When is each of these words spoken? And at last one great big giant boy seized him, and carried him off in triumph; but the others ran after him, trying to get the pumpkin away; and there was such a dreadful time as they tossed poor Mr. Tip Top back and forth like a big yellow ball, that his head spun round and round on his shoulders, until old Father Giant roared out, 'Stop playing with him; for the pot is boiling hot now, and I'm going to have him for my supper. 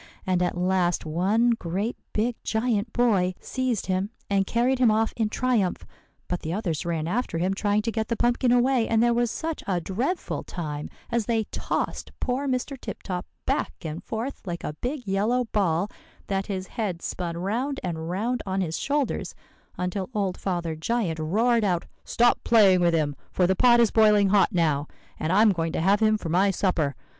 And 0.25 0.41
at 0.41 0.57
last 0.57 1.05
one 1.05 1.51
great 1.51 1.95
big 2.11 2.35
giant 2.43 2.91
boy 2.91 3.35
seized 3.39 3.85
him, 3.85 4.09
and 4.31 4.47
carried 4.47 4.79
him 4.79 4.89
off 4.89 5.13
in 5.15 5.29
triumph; 5.29 5.85
but 6.27 6.39
the 6.39 6.51
others 6.53 6.87
ran 6.87 7.07
after 7.07 7.37
him, 7.37 7.53
trying 7.53 7.83
to 7.83 7.91
get 7.91 8.07
the 8.07 8.15
pumpkin 8.15 8.51
away; 8.51 8.87
and 8.87 9.03
there 9.03 9.13
was 9.13 9.29
such 9.29 9.63
a 9.67 9.79
dreadful 9.79 10.41
time 10.41 10.89
as 11.11 11.27
they 11.27 11.43
tossed 11.51 12.13
poor 12.19 12.47
Mr. 12.47 12.75
Tip 12.81 13.03
Top 13.03 13.27
back 13.45 13.73
and 13.83 14.03
forth 14.03 14.41
like 14.47 14.63
a 14.63 14.73
big 14.73 15.05
yellow 15.07 15.43
ball, 15.51 15.87
that 16.25 16.47
his 16.47 16.65
head 16.65 17.03
spun 17.03 17.37
round 17.37 17.79
and 17.83 18.09
round 18.09 18.41
on 18.43 18.59
his 18.59 18.79
shoulders, 18.79 19.35
until 19.77 20.09
old 20.15 20.35
Father 20.35 20.75
Giant 20.75 21.19
roared 21.19 21.63
out, 21.63 21.85
'Stop 22.03 22.43
playing 22.43 22.81
with 22.81 22.95
him; 22.95 23.15
for 23.31 23.45
the 23.45 23.55
pot 23.55 23.79
is 23.79 23.91
boiling 23.91 24.29
hot 24.29 24.51
now, 24.51 24.87
and 25.19 25.31
I'm 25.31 25.51
going 25.51 25.73
to 25.73 25.79
have 25.81 25.99
him 25.99 26.17
for 26.17 26.29
my 26.29 26.49
supper. 26.49 26.95